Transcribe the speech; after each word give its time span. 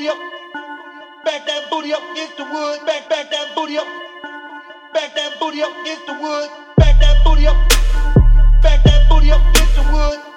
booty 0.00 0.08
up. 0.08 0.18
Back 1.24 1.46
that 1.46 1.68
booty 1.70 1.92
up 1.92 2.02
against 2.12 2.36
the 2.38 2.44
wood. 2.44 2.86
Back, 2.86 3.08
back 3.10 3.30
that 3.30 3.54
booty 3.54 3.76
up. 3.76 3.86
Back 4.94 5.14
that 5.14 5.38
booty 5.38 5.62
up 5.62 5.76
against 5.82 6.06
the 6.06 6.14
wood. 6.14 6.48
Back 6.78 6.98
that 7.00 7.22
booty 7.24 7.46
up. 7.46 7.56
Back 8.62 8.82
that 8.84 9.08
booty 9.10 9.30
up 9.30 9.40
against 9.50 9.74
the 9.76 9.82
wood. 9.92 10.29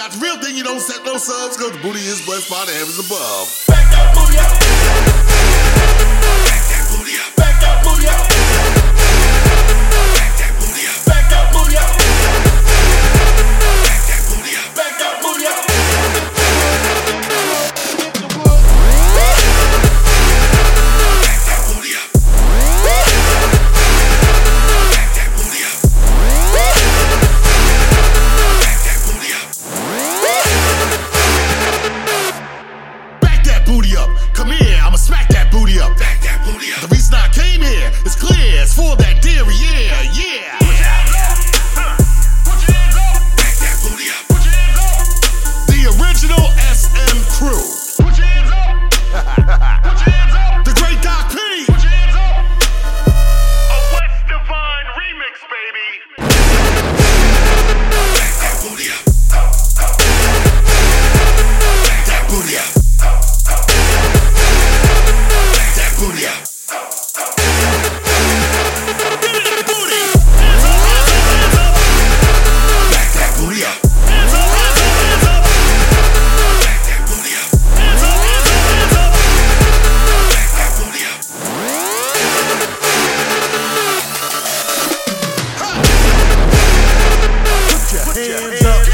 Got 0.00 0.12
the 0.12 0.18
real 0.20 0.38
thing, 0.38 0.56
you 0.56 0.64
don't 0.64 0.80
set 0.80 1.04
no 1.04 1.18
subs, 1.18 1.58
cause 1.58 1.72
the 1.72 1.78
booty 1.82 2.00
is 2.00 2.24
blessed 2.24 2.48
by 2.48 2.64
the 2.64 2.72
heavens 2.72 2.98
above. 2.98 3.64
Back 3.68 3.90
that 3.92 4.14
booty 4.14 4.38
up. 4.38 4.69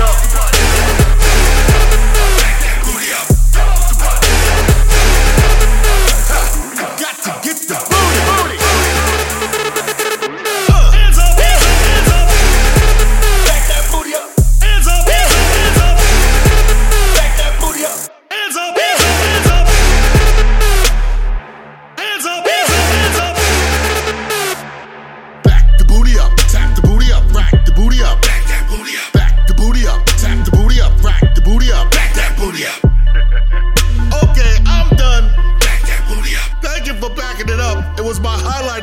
up. 0.00 0.29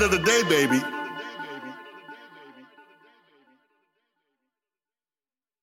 of 0.07 0.11
the 0.11 0.19
day, 0.19 0.43
baby. 0.43 1.06